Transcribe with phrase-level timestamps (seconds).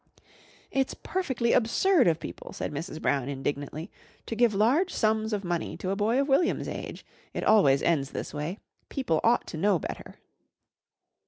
[0.71, 2.99] "It's perfectly absurd of people," said Mrs.
[2.99, 3.91] Brown indignantly,
[4.25, 7.05] "to give large sums of money to a boy of William's age.
[7.35, 8.57] It always ends this way.
[8.89, 10.15] People ought to know better."